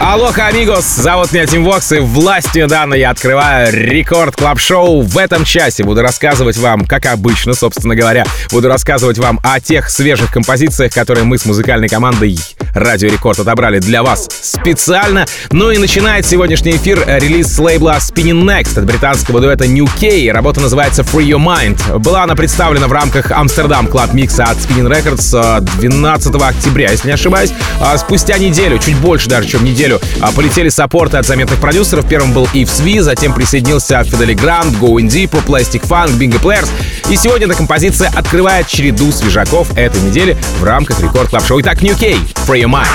Алоха, 0.00 0.46
амигос! 0.46 0.86
Зовут 0.86 1.30
меня 1.32 1.44
Team 1.44 1.62
Vox, 1.62 1.92
и 1.92 1.98
властью 1.98 2.68
данной 2.68 3.00
я 3.00 3.10
открываю 3.10 3.70
Record 3.70 4.34
Club 4.34 4.58
Show 4.58 5.02
В 5.02 5.18
этом 5.18 5.44
часе 5.44 5.84
буду 5.84 6.00
рассказывать 6.00 6.56
вам, 6.56 6.86
как 6.86 7.04
обычно, 7.04 7.52
собственно 7.52 7.94
говоря, 7.94 8.24
буду 8.50 8.68
рассказывать 8.68 9.18
вам 9.18 9.38
о 9.42 9.60
тех 9.60 9.90
свежих 9.90 10.32
композициях, 10.32 10.94
которые 10.94 11.24
мы 11.24 11.36
с 11.36 11.44
музыкальной 11.44 11.88
командой 11.88 12.38
Радио 12.74 13.08
Рекорд 13.08 13.40
отобрали 13.40 13.78
для 13.78 14.02
вас 14.02 14.28
специально. 14.42 15.26
Ну 15.50 15.70
и 15.70 15.78
начинает 15.78 16.24
сегодняшний 16.24 16.72
эфир 16.72 17.04
релиз 17.06 17.54
с 17.54 17.58
лейбла 17.58 17.98
Spinnin' 17.98 18.44
Next 18.44 18.78
от 18.78 18.84
британского 18.84 19.40
дуэта 19.40 19.66
New 19.66 19.86
K. 20.00 20.32
Работа 20.32 20.60
называется 20.60 21.02
Free 21.02 21.26
Your 21.26 21.44
Mind. 21.44 21.98
Была 21.98 22.22
она 22.22 22.36
представлена 22.36 22.86
в 22.86 22.92
рамках 22.92 23.32
Amsterdam 23.32 23.86
Club 23.86 24.12
Mix 24.12 24.36
а 24.36 24.44
от 24.44 24.56
Spinnin' 24.58 24.88
Records 24.88 25.60
12 25.80 26.34
октября, 26.36 26.90
если 26.90 27.08
не 27.08 27.14
ошибаюсь. 27.14 27.52
А 27.80 27.96
спустя 27.98 28.38
неделю, 28.38 28.78
чуть 28.78 28.96
больше 28.96 29.28
даже, 29.28 29.48
чем 29.48 29.64
неделю, 29.64 29.89
неделю 29.90 30.00
а, 30.20 30.32
полетели 30.32 30.68
support 30.68 31.10
ы 31.10 31.16
от 31.16 31.26
заметных 31.26 31.58
продюсеров. 31.60 32.06
Первым 32.08 32.32
был 32.32 32.48
Yves 32.52 32.70
V, 32.70 33.00
затем 33.00 33.32
присоединился 33.34 34.02
Fedde 34.04 34.25
Le 34.25 34.34
Grand, 34.34 34.76
Going 34.76 35.08
Deep, 35.08 35.30
Plastic 35.44 35.86
Funk, 35.86 36.18
Bingo 36.18 36.40
Players. 36.40 36.68
И 37.08 37.16
сегодня 37.16 37.46
эта 37.46 37.56
композиция 37.56 38.10
открывает 38.14 38.68
череду 38.68 39.10
свежаков 39.12 39.76
этой 39.76 40.00
недели 40.02 40.36
в 40.60 40.64
рамках 40.64 41.00
Record 41.00 41.30
Club 41.30 41.46
Show. 41.46 41.60
Итак, 41.60 41.82
New 41.82 41.96
K, 41.96 42.14
Free 42.46 42.62
Your 42.62 42.70
Mind. 42.70 42.86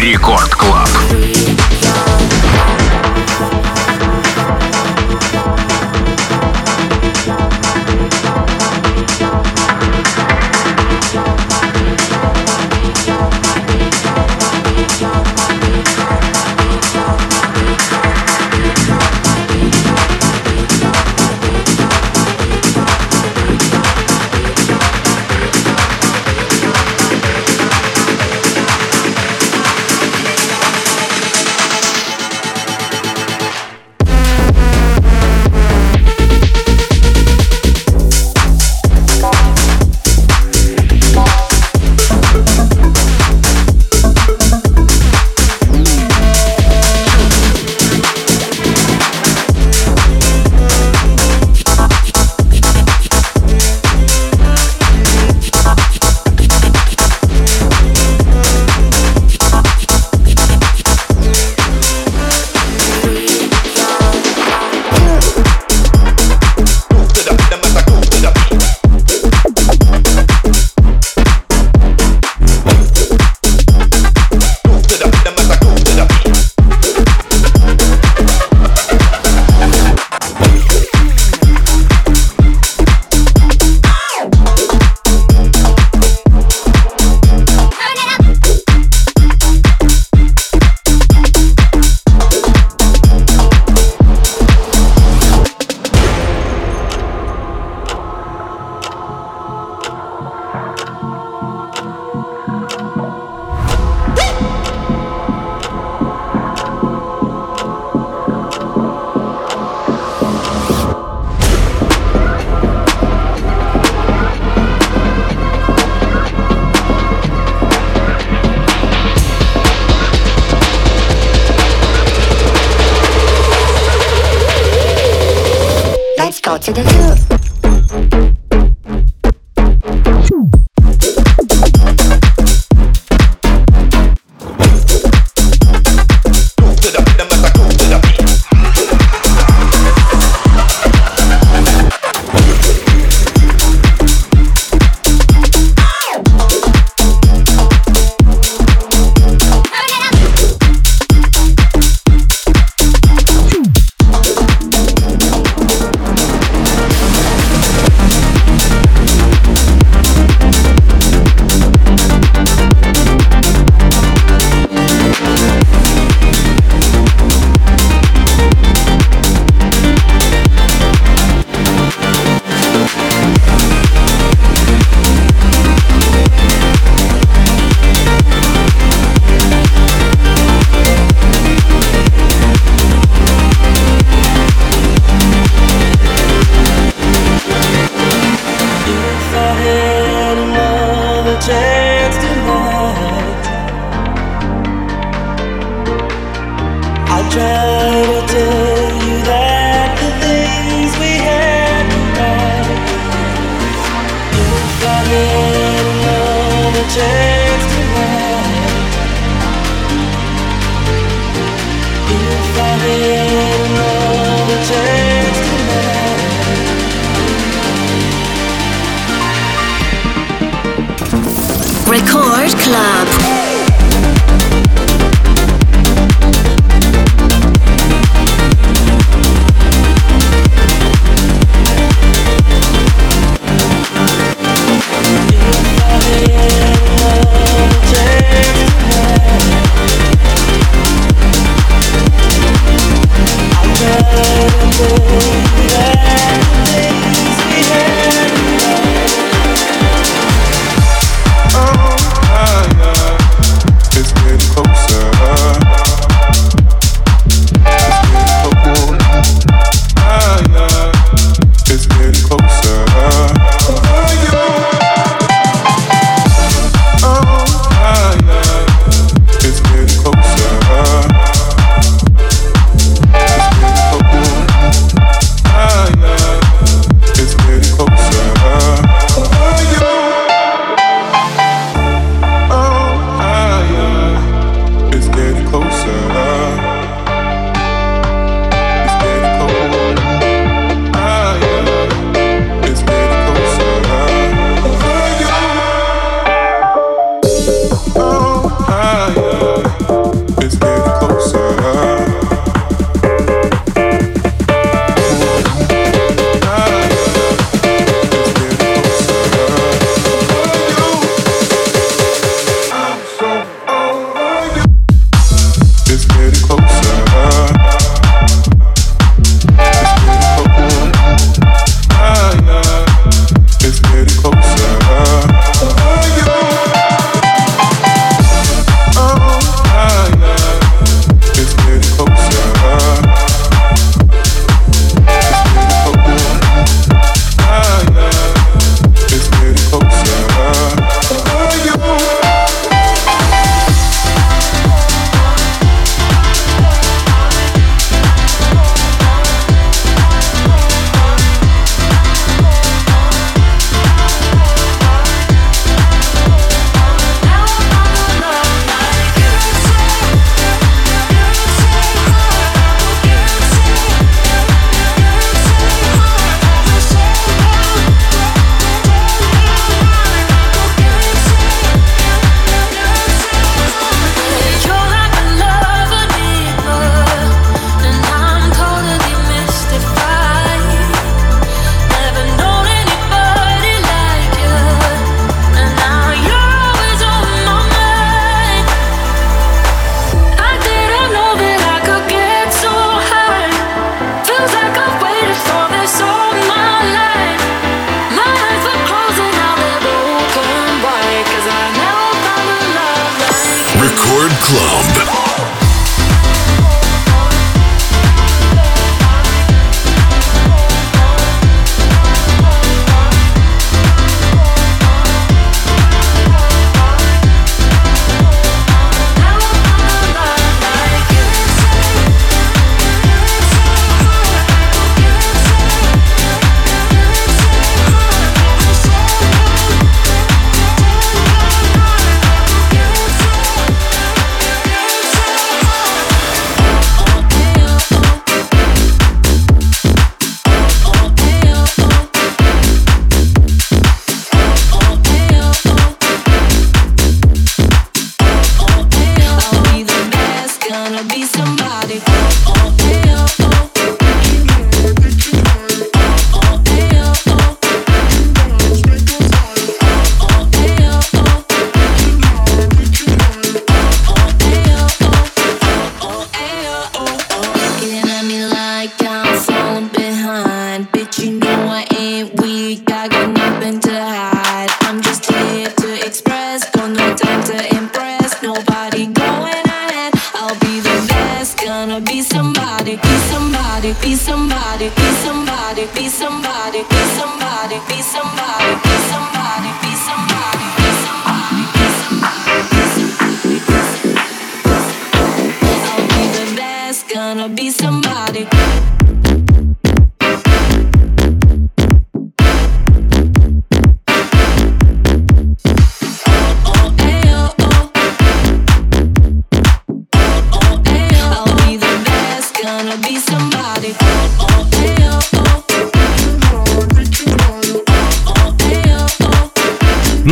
Record 0.00 0.54
Club. 0.54 0.88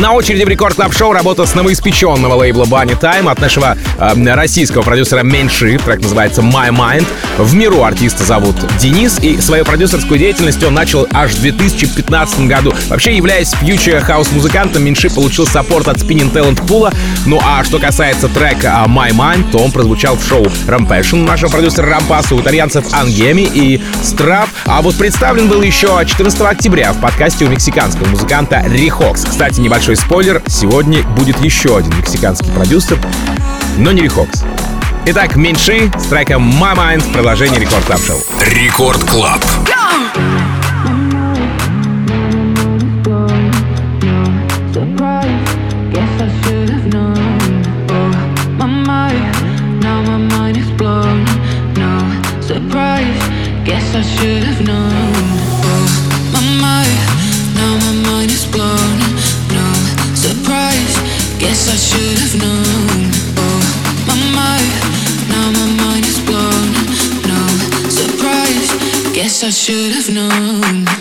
На 0.05 0.13
очереди 0.13 0.43
в 0.43 0.47
Record 0.47 0.75
Club 0.75 0.93
Show 0.93 1.13
работа 1.13 1.47
с 1.47 1.55
новоиспеченного 1.55 2.35
лейбла 2.35 2.65
Bunny 2.65 2.95
Time 2.95 3.27
от 3.27 3.39
нашего 3.39 3.75
э, 3.97 4.33
российского 4.35 4.83
продюсера 4.83 5.23
Меньши. 5.23 5.79
Трек 5.83 6.03
называется 6.03 6.43
My 6.43 6.69
Mind. 6.69 7.07
В 7.39 7.55
миру 7.55 7.83
артиста 7.83 8.23
зовут 8.23 8.55
Денис, 8.77 9.17
и 9.19 9.41
свою 9.41 9.65
продюсерскую 9.65 10.19
деятельность 10.19 10.63
он 10.63 10.75
начал 10.75 11.07
аж 11.11 11.31
в 11.31 11.41
2015 11.41 12.41
году. 12.41 12.71
Вообще, 12.87 13.17
являясь 13.17 13.53
future 13.53 13.99
house-музыкантом, 14.01 14.83
Меньши 14.83 15.09
получил 15.09 15.47
support 15.47 15.87
от 15.87 15.97
Spinnin' 15.97 16.31
Talent 16.31 16.63
Pool. 16.67 16.93
Ну 17.25 17.41
а 17.43 17.63
что 17.63 17.79
касается 17.79 18.27
трека 18.27 18.83
а, 18.83 18.87
My 18.87 19.09
Mind, 19.09 19.49
то 19.51 19.57
он 19.57 19.71
прозвучал 19.71 20.17
в 20.17 20.23
шоу 20.23 20.45
Rampassion 20.67 21.25
нашего 21.25 21.49
продюсера 21.49 21.89
Рампаса, 21.89 22.35
у 22.35 22.41
итальянцев 22.41 22.85
Angemi 22.93 23.49
и 23.51 23.81
Страв. 24.03 24.49
А 24.67 24.83
вот 24.83 24.95
представлен 24.99 25.47
был 25.47 25.63
еще 25.63 25.99
14 26.05 26.41
октября 26.41 26.93
в 26.93 27.01
подкасте 27.01 27.45
у 27.45 27.49
мексиканского 27.49 28.05
музыканта 28.05 28.63
Рихокс. 28.67 29.25
Кстати, 29.25 29.59
небольшой 29.59 29.94
небольшой 29.95 29.97
спойлер, 29.97 30.41
сегодня 30.47 31.03
будет 31.15 31.39
еще 31.43 31.77
один 31.77 31.95
мексиканский 31.97 32.51
продюсер, 32.51 32.99
но 33.77 33.91
не 33.91 34.01
Рихокс. 34.01 34.43
Итак, 35.05 35.35
Меньши 35.35 35.91
с 35.97 36.05
треком 36.05 36.49
My 36.61 36.75
Mind 36.75 37.01
в 37.01 37.13
продолжении 37.13 37.59
Record 37.59 37.85
Club 37.85 38.01
Show. 38.01 38.19
Record 38.41 39.03
Club. 39.03 39.43
Guess 53.65 53.95
I 53.95 54.01
should 54.03 54.43
have 54.43 54.61
known. 54.61 55.04
I 69.45 69.51
should 69.51 69.91
have 69.91 70.09
known. 70.09 70.94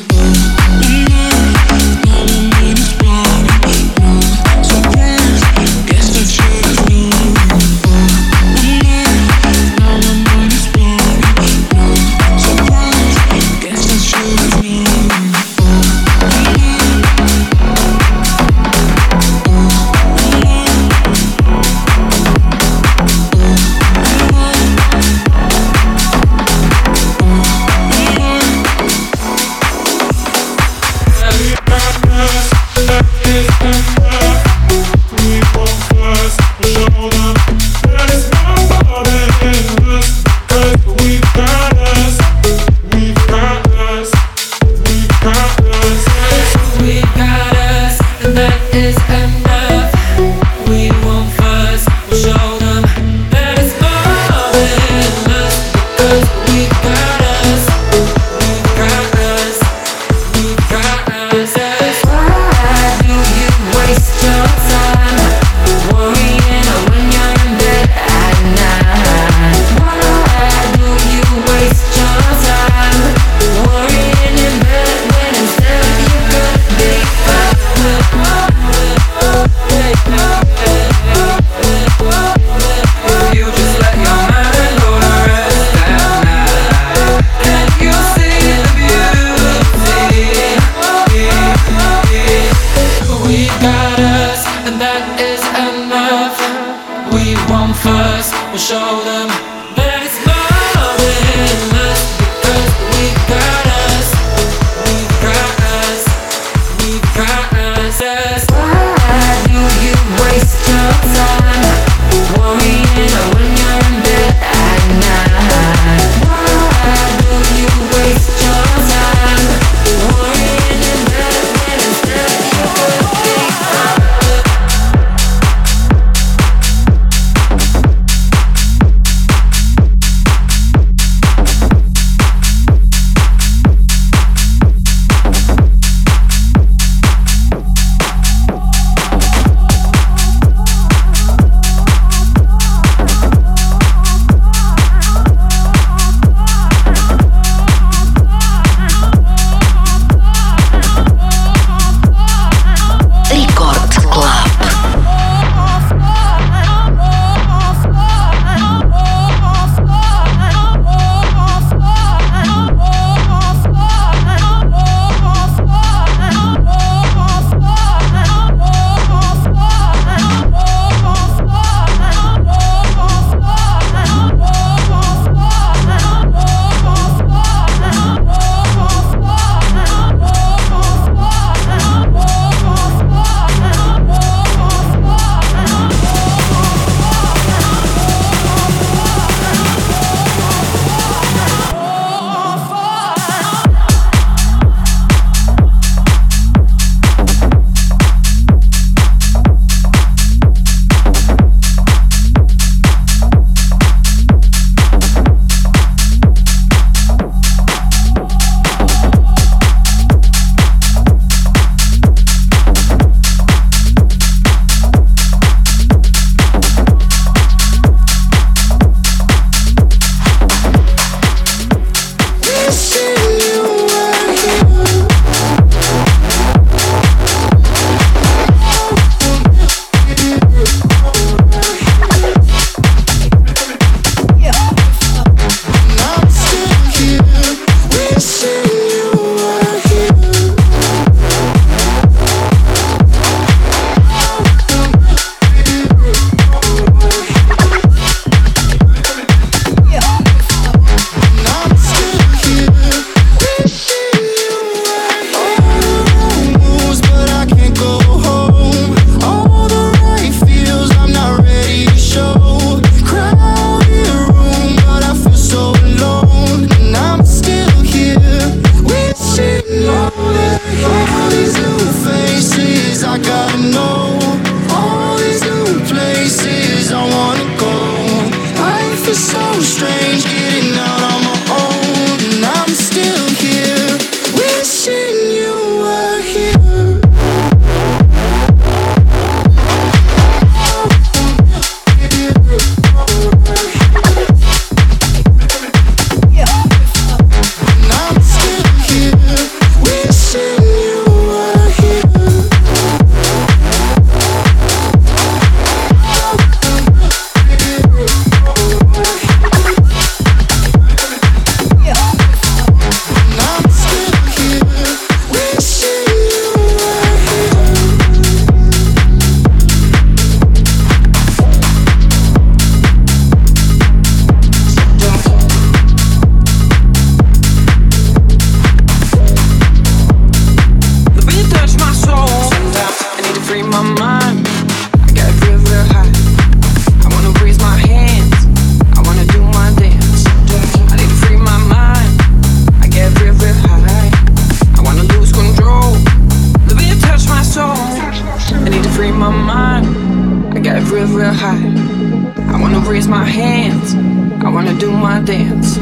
I 353.36 354.48
wanna 354.48 354.74
do 354.78 354.92
my 354.92 355.20
dance. 355.20 355.76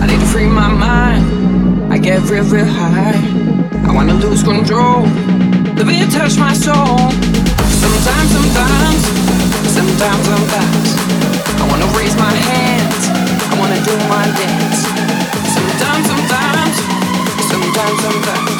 I 0.00 0.06
need 0.06 0.18
to 0.18 0.26
free 0.26 0.46
my 0.46 0.72
mind. 0.72 1.92
I 1.92 1.98
get 1.98 2.22
real, 2.30 2.44
real 2.44 2.64
high. 2.64 3.20
I 3.86 3.92
wanna 3.92 4.14
lose 4.14 4.42
control. 4.42 5.02
The 5.76 5.84
beat 5.84 6.10
touch 6.10 6.38
my 6.38 6.54
soul. 6.54 6.96
Sometimes, 7.84 8.30
sometimes, 8.32 9.02
sometimes, 9.76 10.24
sometimes. 10.24 10.88
I 11.60 11.68
wanna 11.68 11.86
raise 11.98 12.16
my 12.16 12.32
hands. 12.32 13.02
I 13.52 13.58
wanna 13.60 13.80
do 13.84 13.94
my 14.08 14.24
dance. 14.40 14.80
Sometimes, 15.52 16.06
sometimes, 16.08 16.76
sometimes, 17.52 17.98
sometimes. 18.06 18.52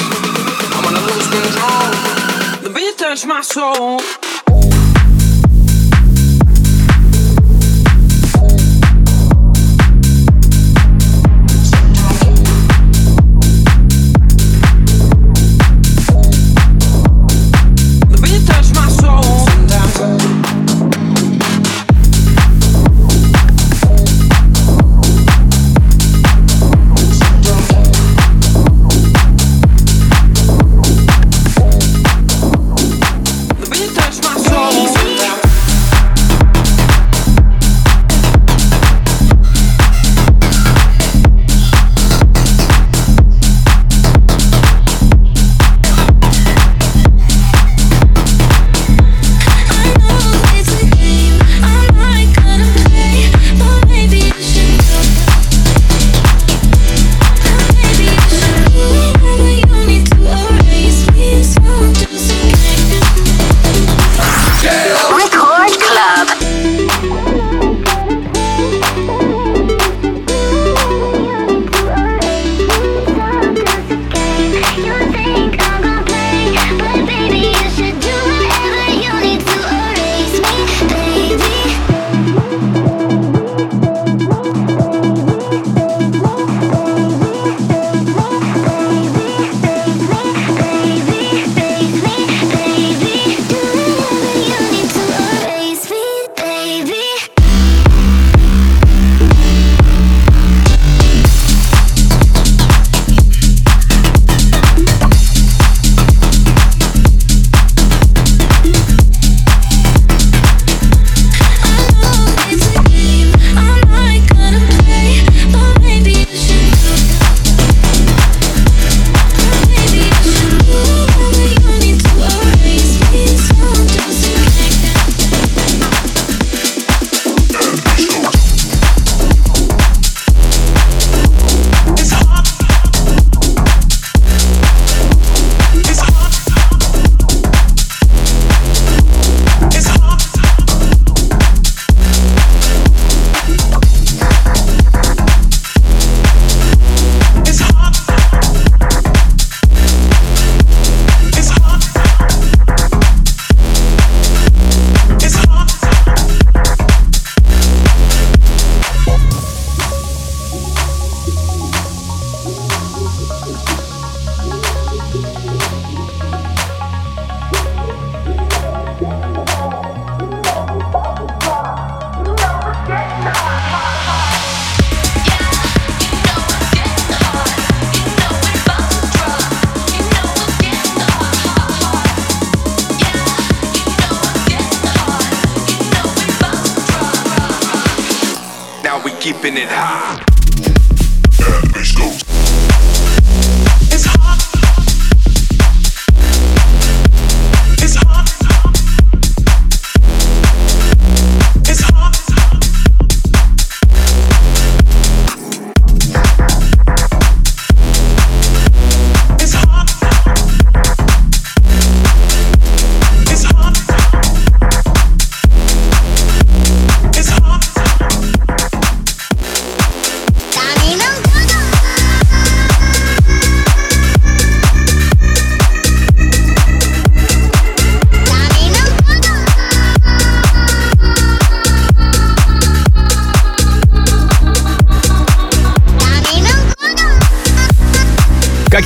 I 0.77 0.81
wanna 0.85 1.01
lose 1.09 1.27
control. 1.33 2.65
The 2.65 2.71
beat 2.75 2.99
touch 2.99 3.25
my 3.25 3.41
soul. 3.41 4.26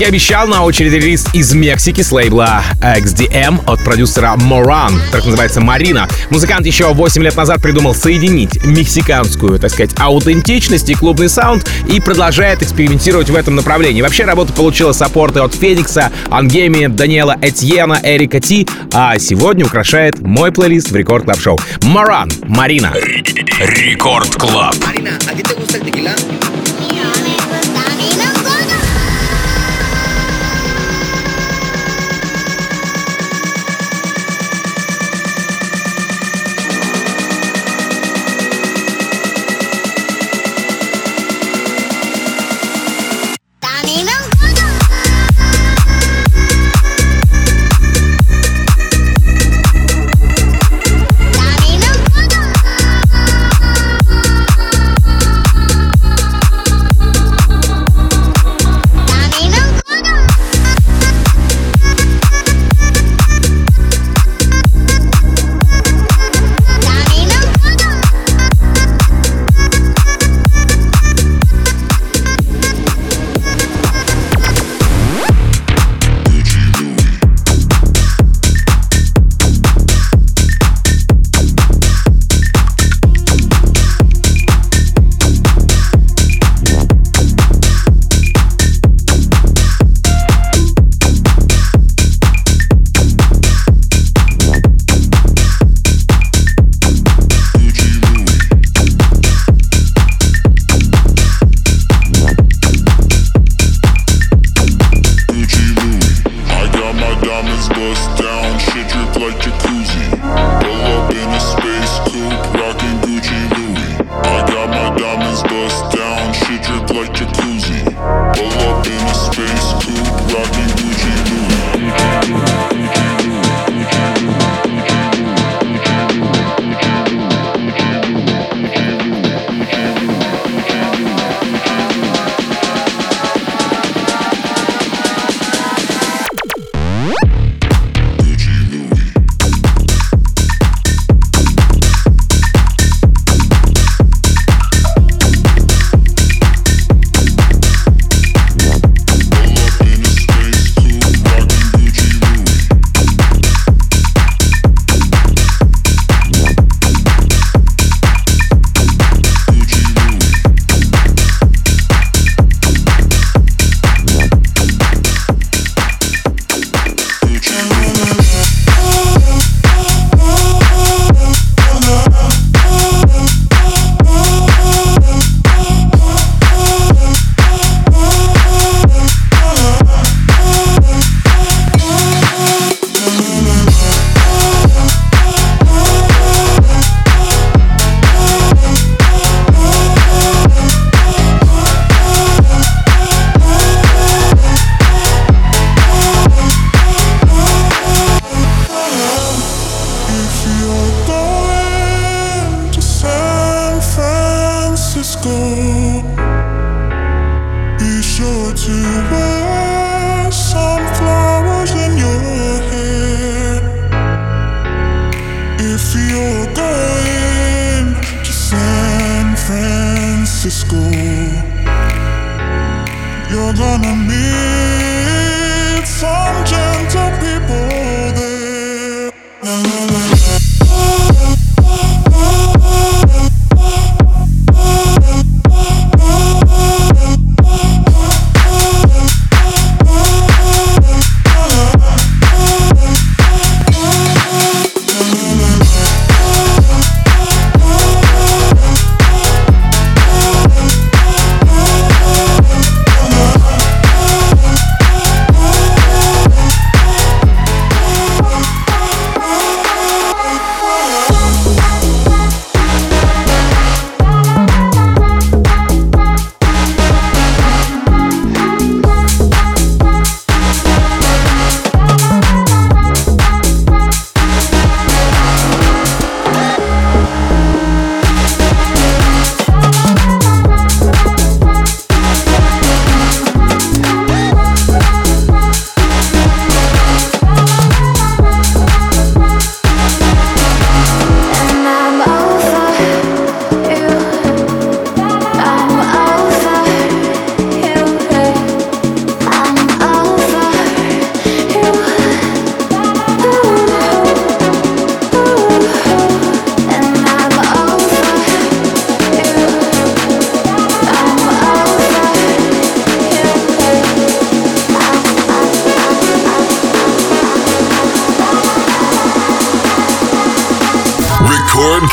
Как 0.01 0.07
и 0.07 0.13
обещал, 0.13 0.47
на 0.47 0.65
очереди 0.65 0.95
релиз 0.95 1.27
из 1.35 1.53
Мексики 1.53 2.01
с 2.01 2.11
лейбла 2.11 2.63
XDM 2.81 3.63
от 3.67 3.85
продюсера 3.85 4.35
Moran. 4.35 4.95
Так 5.13 5.27
называется 5.27 5.61
Марина. 5.61 6.09
Музыкант 6.31 6.65
еще 6.65 6.95
8 6.95 7.23
лет 7.23 7.37
назад 7.37 7.61
придумал 7.61 7.95
соединить 7.95 8.65
мексиканскую, 8.65 9.59
так 9.59 9.71
сказать, 9.71 9.91
аутентичность 9.99 10.89
и 10.89 10.95
клубный 10.95 11.29
саунд 11.29 11.71
и 11.87 12.01
продолжает 12.01 12.63
экспериментировать 12.63 13.29
в 13.29 13.37
этом 13.37 13.57
направлении. 13.57 14.01
Вообще 14.01 14.25
работа 14.25 14.55
получила 14.55 14.93
support 14.93 15.35
ы 15.35 15.41
от 15.41 15.55
Феникса, 15.55 16.11
Angemi, 16.31 16.87
Даниэла 16.87 17.37
Этьена, 17.43 18.01
Эрика 18.03 18.41
Ти, 18.41 18.67
а 18.95 19.19
сегодня 19.19 19.67
украшает 19.67 20.19
мой 20.21 20.51
плейлист 20.51 20.93
в 20.93 20.97
Record 20.97 21.25
Club 21.25 21.41
Show. 21.41 21.59
Moran, 21.83 22.31
Марина. 22.45 22.91
Record 22.95 24.35
Club. 24.37 24.77
Марина, 24.83 25.11
а 25.29 25.35
You 25.35 26.50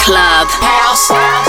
club. 0.07 0.47
House. 0.61 1.46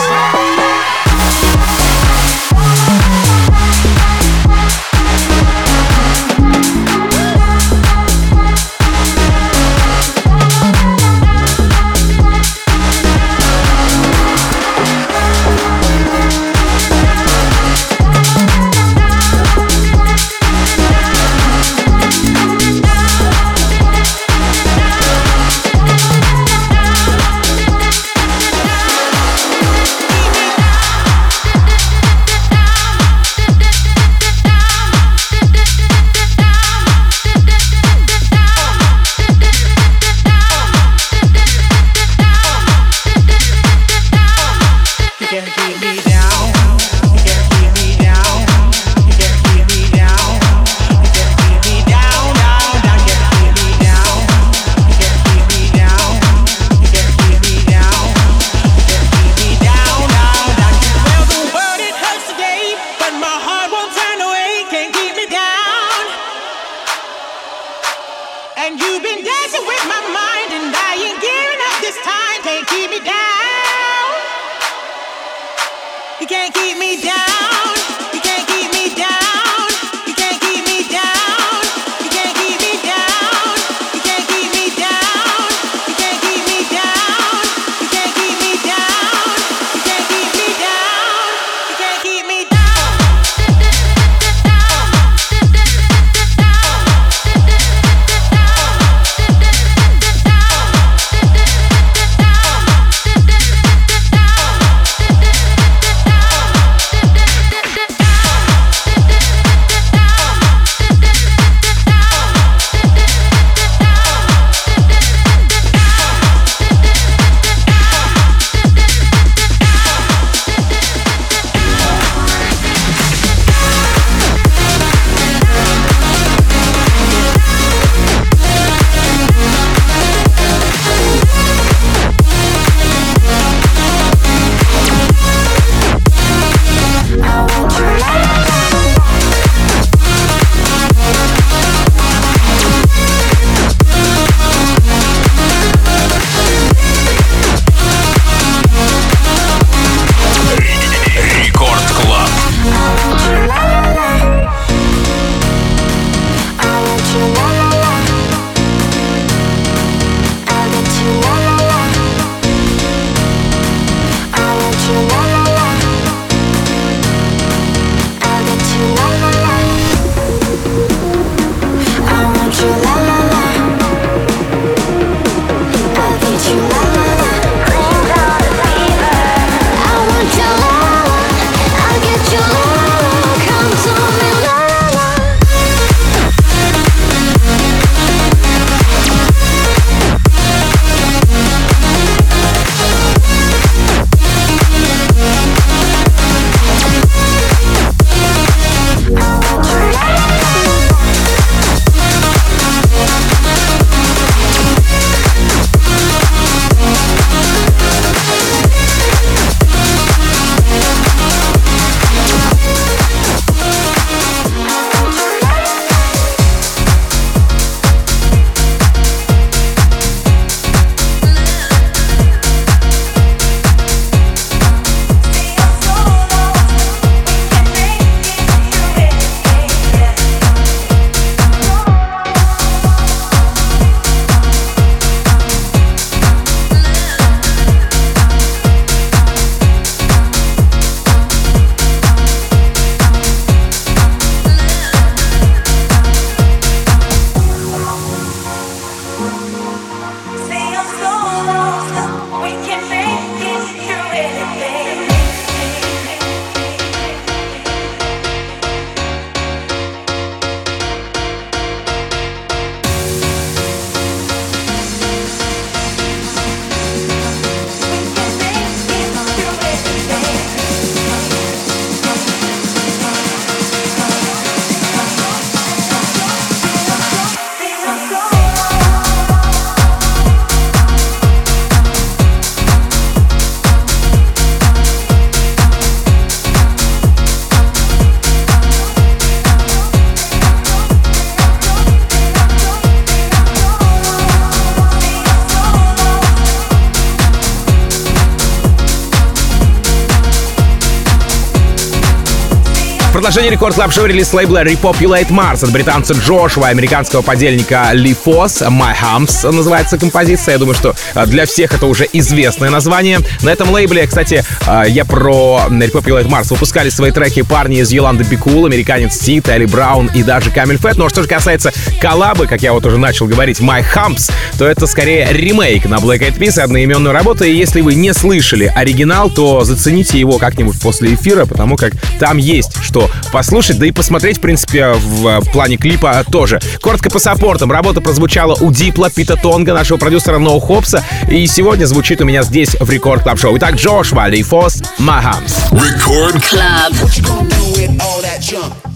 Продолжение 303.29 303.53
рекорд 303.53 303.75
клаб 303.75 303.91
релиз 304.07 304.33
лейбла 304.33 304.65
Repopulate 304.65 305.29
Mars 305.29 305.63
от 305.63 305.71
британца 305.71 306.15
Джошуа, 306.15 306.69
американского 306.69 307.21
подельника 307.21 307.91
Ли 307.93 308.15
Фос. 308.15 308.63
My 308.63 308.95
Humps 308.99 309.51
называется 309.51 309.99
композиция. 309.99 310.53
Я 310.53 310.59
думаю, 310.59 310.75
что 310.75 310.95
а, 311.13 311.27
для 311.27 311.45
всех 311.45 311.75
это 311.75 311.85
уже 311.85 312.09
известное 312.11 312.71
название. 312.71 313.19
На 313.43 313.51
этом 313.51 313.71
лейбле, 313.71 314.07
кстати, 314.07 314.43
а, 314.67 314.85
я 314.85 315.05
про 315.05 315.61
Repopulate 315.69 316.27
Mars 316.27 316.49
выпускали 316.49 316.89
свои 316.89 317.11
треки 317.11 317.43
парни 317.43 317.81
из 317.81 317.93
Йоланды 317.93 318.25
Бикул, 318.25 318.65
американец 318.65 319.21
Сит, 319.21 319.47
Элли 319.51 319.67
Браун 319.67 320.07
и 320.15 320.23
даже 320.23 320.51
Камиль 320.51 320.79
Фетт. 320.79 320.97
Ну 320.97 321.05
а 321.05 321.11
что 321.11 321.21
же 321.21 321.29
касается 321.29 321.71
коллабы, 322.01 322.47
как 322.47 322.63
я 322.63 322.73
вот 322.73 322.87
уже 322.87 322.97
начал 322.97 323.27
говорить, 323.27 323.61
My 323.61 323.85
Humps, 323.95 324.33
то 324.57 324.67
это 324.67 324.87
скорее 324.87 325.29
ремейк 325.31 325.85
на 325.85 325.97
Black 325.97 326.21
Eyed 326.21 326.39
Peas, 326.39 326.59
одноименную 326.59 327.13
работу. 327.13 327.45
И 327.45 327.53
если 327.53 327.83
вы 327.83 327.95
не 327.95 328.15
слышали 328.15 328.73
оригинал, 328.75 329.29
то 329.29 329.65
зацените 329.65 330.19
его 330.19 330.39
как-нибудь 330.39 330.81
после 330.81 331.13
эфира, 331.13 331.45
потому 331.45 331.77
как 331.77 331.93
там 332.19 332.39
есть 332.39 332.73
что 332.81 333.11
послушать, 333.31 333.79
да 333.79 333.87
и 333.87 333.91
посмотреть, 333.91 334.39
в 334.39 334.41
принципе, 334.41 334.93
в 334.93 335.43
плане 335.53 335.77
клипа 335.77 336.25
тоже. 336.31 336.61
Коротко 336.81 337.11
по 337.11 337.19
саппортам. 337.19 337.71
Работа 337.73 338.01
прозвучала 338.01 338.55
у 338.61 338.71
Дипла, 338.73 339.11
Пита 339.11 339.37
Тонга, 339.37 339.75
нашего 339.75 339.99
продюсера 339.99 340.39
No 340.39 340.61
Hopes'а, 340.61 341.05
и 341.29 341.47
сегодня 341.47 341.87
звучит 341.87 342.21
у 342.21 342.25
меня 342.25 342.43
здесь 342.43 342.77
в 342.79 342.91
Record 342.91 343.23
Club 343.23 343.39
Show. 343.39 343.57
Итак, 343.57 343.75
Джош 343.77 344.13
Валли 344.13 344.43
Фос, 344.43 344.83
My 344.99 345.13
Humps. 345.13 345.55
Record 345.73 346.43
Club. 346.49 346.93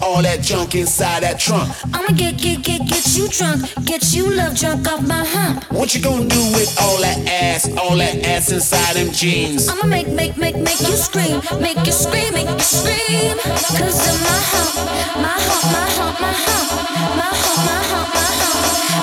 all 0.03 0.21
that 0.21 0.41
junk 0.41 0.75
inside 0.75 1.23
that 1.23 1.39
trunk. 1.39 1.71
I'ma 1.93 2.15
get, 2.15 2.37
get, 2.37 2.61
get, 2.61 2.85
get 2.87 3.17
you 3.17 3.27
drunk, 3.29 3.65
get 3.85 4.13
you 4.13 4.29
love 4.29 4.55
drunk 4.55 4.91
off 4.91 5.01
my 5.07 5.23
hump. 5.25 5.63
What 5.71 5.95
you 5.95 6.01
gonna 6.01 6.27
do 6.27 6.43
with 6.53 6.77
all 6.81 6.99
that 7.01 7.19
ass, 7.27 7.69
all 7.77 7.97
that 7.97 8.23
ass 8.25 8.51
inside 8.51 8.95
them 8.95 9.11
jeans? 9.11 9.69
I'ma 9.69 9.87
make, 9.87 10.09
make, 10.09 10.37
make, 10.37 10.57
make 10.57 10.79
you 10.81 10.95
scream, 11.07 11.41
make 11.59 11.77
you 11.85 11.91
scream, 11.91 12.33
make 12.33 12.49
you 12.49 12.59
scream. 12.59 13.37
Cause 13.79 14.12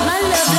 My 0.06 0.20
love. 0.30 0.49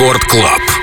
Рекорд 0.00 0.24
Клаб. 0.26 0.79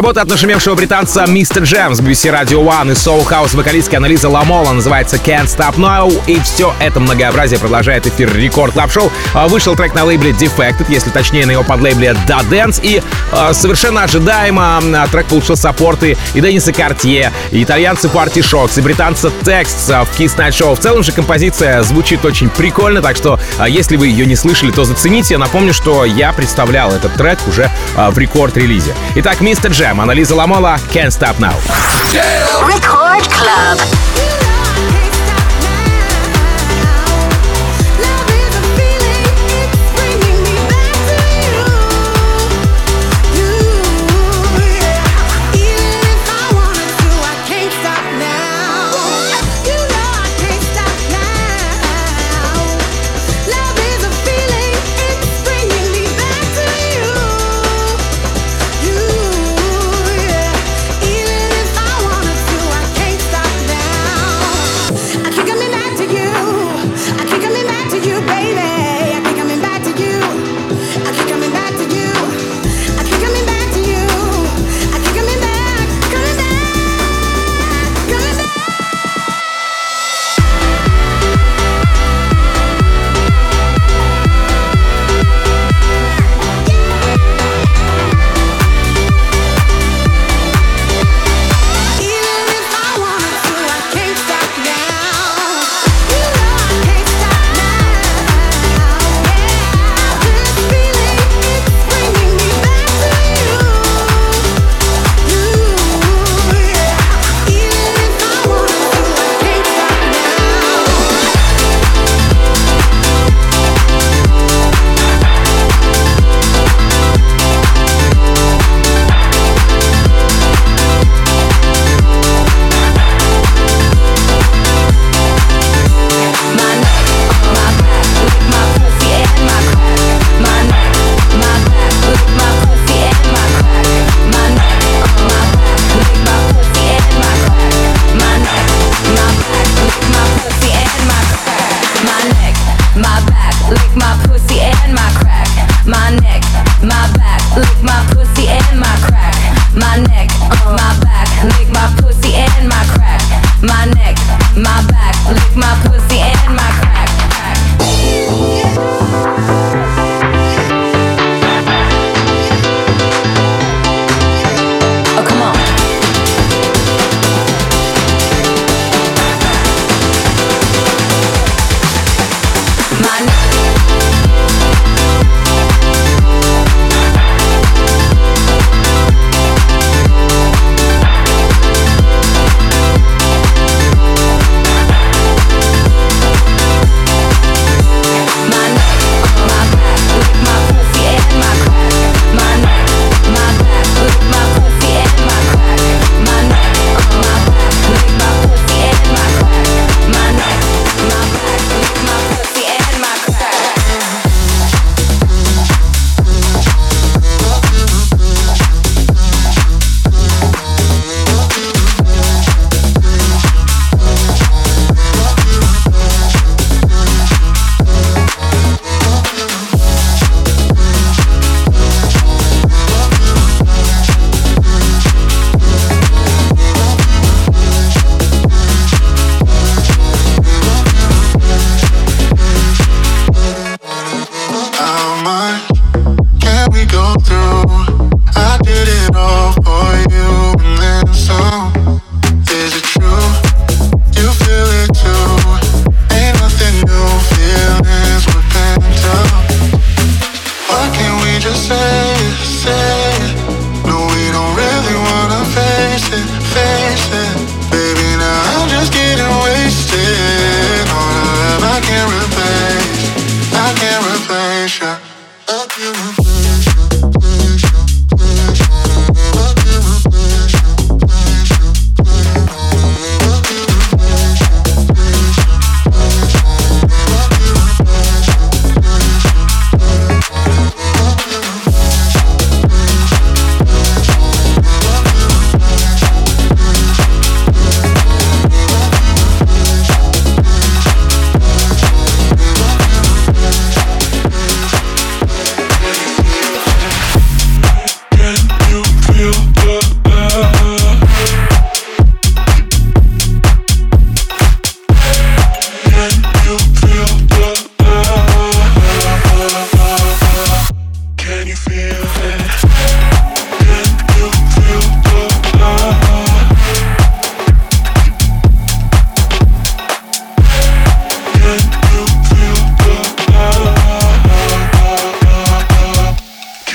Работа 0.00 0.22
от 0.22 0.30
нашумевшего 0.30 0.76
британца 0.76 1.26
MistaJam 1.28 1.94
с 1.94 2.00
BBC 2.00 2.32
Radio 2.32 2.64
One 2.64 2.92
и 2.92 2.94
Soul 2.94 3.22
House 3.28 3.54
вокалистки 3.54 3.96
Анализа 3.96 4.30
Ламола 4.30 4.72
называется 4.72 5.16
Can't 5.16 5.44
Stop 5.44 5.76
Now. 5.76 6.10
И 6.26 6.40
все 6.40 6.74
это 6.80 7.00
многообразие 7.00 7.60
продолжает 7.60 8.06
эфир 8.06 8.34
Record 8.34 8.72
Club 8.72 8.90
Show. 8.90 9.12
А, 9.34 9.46
вышел 9.46 9.76
трек 9.76 9.94
на 9.94 10.06
лейбле 10.06 10.30
Defected, 10.30 10.86
если 10.88 11.10
точнее 11.10 11.44
на 11.44 11.50
его 11.50 11.64
подлейбле 11.64 12.16
D4 12.26 12.40
D4NCE. 12.48 12.80
И 12.82 13.02
э, 13.30 13.52
совершенно 13.52 14.04
ожидаемо 14.04 15.06
трек 15.12 15.26
получил 15.26 15.54
саппорты 15.54 16.16
и 16.32 16.40
Дениса 16.40 16.72
Картье, 16.72 17.30
и 17.50 17.62
итальянцы 17.62 18.08
Party 18.08 18.38
Shocks, 18.38 18.78
и 18.78 18.80
британца 18.80 19.30
Text 19.42 19.88
в 20.06 20.18
Kiss 20.18 20.34
Night 20.38 20.52
Show. 20.52 20.74
В 20.76 20.78
целом 20.78 21.02
же 21.02 21.12
композиция 21.12 21.82
звучит 21.82 22.24
очень 22.24 22.48
прикольно, 22.48 23.02
так 23.02 23.16
что 23.16 23.38
если 23.68 23.96
вы 23.96 24.06
ее 24.06 24.24
не 24.24 24.34
слышали, 24.34 24.70
то 24.70 24.84
зацените. 24.84 25.36
Напомню, 25.36 25.74
что 25.74 26.06
я 26.06 26.32
представлял 26.32 26.90
этот 26.90 27.12
трек 27.16 27.38
уже 27.46 27.70
в 27.94 28.16
рекорд-релизе. 28.16 28.94
Итак, 29.16 29.42
Мистер 29.42 29.72
Джем, 29.72 29.89
Анализа 29.99 30.35
Ламола, 30.35 30.77
Can't 30.93 31.09
Stop 31.09 31.39
Now. 31.39 31.55
Record 32.67 33.27
Club. 33.31 34.28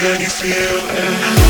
Can 0.06 0.22
you 0.22 0.28
feel 0.28 0.54
it? 0.54 1.45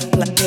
la, 0.00 0.26
la. 0.26 0.37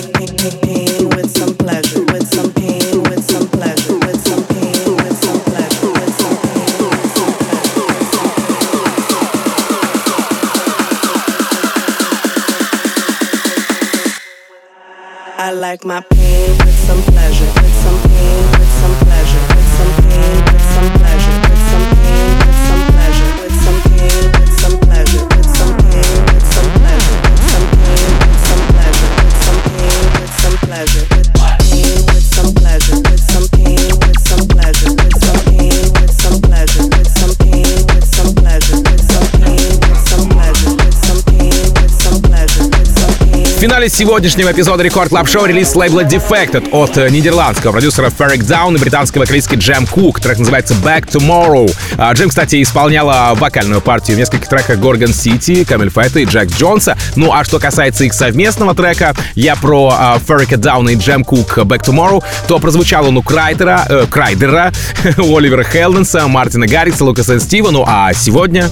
Финале 43.62 43.90
сегодняшнего 43.90 44.52
эпизода 44.52 44.82
Record 44.82 45.10
Club 45.10 45.30
Show 45.30 45.46
релиз 45.46 45.76
лейбла 45.76 46.04
Defected 46.04 46.70
от 46.72 46.98
э, 46.98 47.12
нидерландского 47.12 47.74
продюсера 47.74 48.08
Ferreck 48.08 48.40
Dawn 48.40 48.76
и 48.76 48.80
британской 48.80 49.20
вокалистки 49.20 49.54
Jem 49.54 49.86
Cooke. 49.86 50.20
Трек 50.20 50.40
называется 50.40 50.74
Back 50.74 51.08
Tomorrow. 51.08 51.72
А, 51.96 52.12
Jem, 52.14 52.30
кстати, 52.30 52.60
исполняла 52.60 53.36
вокальную 53.36 53.80
партию 53.80 54.18
в 54.18 54.20
нескольких 54.20 54.48
треках 54.48 54.80
Gorgon 54.80 55.14
City, 55.14 55.64
CamelPhat'а 55.64 56.22
и 56.22 56.26
Джек 56.26 56.50
Джонса. 56.50 56.98
Ну 57.16 57.32
а 57.32 57.44
что 57.44 57.60
касается 57.60 58.04
их 58.04 58.16
совместного 58.16 58.74
трека, 58.74 59.14
я 59.36 59.56
про 59.56 59.94
а, 59.96 60.18
Ferreck 60.18 60.58
Dawn 60.58 60.92
и 60.92 60.96
Jem 60.96 61.24
Cooke 61.24 61.60
Back 61.60 61.84
Tomorrow, 61.86 62.24
то 62.48 62.58
прозвучал 62.58 63.10
он 63.10 63.18
у 63.18 63.22
Крайдера, 63.22 63.86
э, 63.88 64.06
Крайдера, 64.10 64.72
у 65.20 65.38
Оливера 65.38 65.64
Хелденса, 65.64 66.28
Мартина 66.28 66.66
Гаррикса, 66.66 67.06
Лукаса 67.06 67.40
Стива. 67.40 67.70
Ну 67.70 67.86
а 67.88 68.12
сегодня 68.14 68.72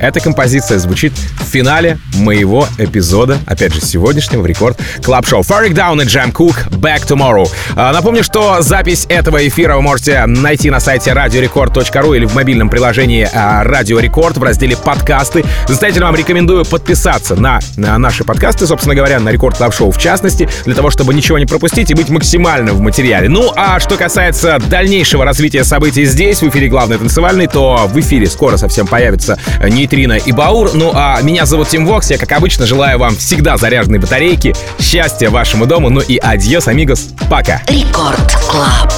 эта 0.00 0.20
композиция 0.20 0.78
звучит 0.78 1.12
в 1.12 1.44
финале 1.44 1.98
моего 2.14 2.66
эпизода, 2.78 3.38
опять 3.46 3.74
же, 3.74 3.80
сегодняшнего 3.80 4.42
в 4.42 4.46
рекорд 4.46 4.78
Club 5.04 5.26
Show. 5.26 5.42
Ferreck 5.42 5.74
Dawn 5.74 6.00
и 6.00 6.04
Jem 6.04 6.32
Cooke 6.32 6.66
Back 6.68 7.06
Tomorrow. 7.06 7.48
А, 7.76 7.92
Напомню, 7.92 8.24
что 8.24 8.62
запись 8.62 9.06
этого 9.08 9.46
эфира 9.46 9.76
вы 9.76 9.82
можете 9.82 10.26
найти 10.26 10.70
на 10.70 10.80
сайте 10.80 11.10
radiorecord.ru 11.10 12.16
или 12.16 12.24
в 12.24 12.34
мобильном 12.34 12.68
приложении 12.68 13.28
а, 13.32 13.64
Радио 13.64 13.98
Рекорд 13.98 14.36
в 14.36 14.42
разделе 14.42 14.76
подкасты. 14.76 15.44
Настоятельно 15.68 16.06
вам 16.06 16.16
рекомендую 16.16 16.64
подписаться 16.64 17.36
на, 17.36 17.60
на 17.76 17.98
наши 17.98 18.24
подкасты, 18.24 18.66
собственно 18.66 18.94
говоря, 18.94 19.20
на 19.20 19.30
Record 19.30 19.56
Club 19.56 19.74
Show 19.74 19.90
в 19.90 19.98
частности, 19.98 20.48
для 20.64 20.74
того, 20.74 20.90
чтобы 20.90 21.14
ничего 21.14 21.38
не 21.38 21.46
пропустить 21.46 21.90
и 21.90 21.94
быть 21.94 22.08
максимально 22.08 22.72
в 22.72 22.80
материале. 22.80 23.28
Ну, 23.28 23.52
а 23.54 23.78
что 23.80 23.96
касается 23.96 24.58
дальнейшего 24.68 25.24
развития 25.24 25.64
событий 25.64 26.04
здесь, 26.04 26.40
в 26.42 26.48
эфире 26.48 26.68
«Главный 26.68 26.98
танцевальный», 26.98 27.46
то 27.46 27.86
в 27.86 27.98
эфире 28.00 28.26
скоро 28.26 28.56
совсем 28.56 28.86
появится 28.86 29.38
Нейтрино 29.82 30.12
и 30.12 30.30
Баур. 30.30 30.70
Ну, 30.74 30.92
а 30.94 31.20
меня 31.22 31.44
зовут 31.44 31.68
Тим 31.68 31.86
Вокс. 31.86 32.08
Я, 32.10 32.16
как 32.18 32.30
обычно, 32.30 32.66
желаю 32.66 32.98
вам 32.98 33.16
всегда 33.16 33.56
заряженной 33.56 33.98
батарейки, 33.98 34.54
счастья 34.80 35.28
вашему 35.28 35.66
дому, 35.66 35.90
ну 35.90 36.00
и 36.00 36.18
adiós, 36.18 36.68
amigos. 36.68 37.08
Пока. 37.28 37.60
Record 37.68 38.32
Club. 38.48 38.92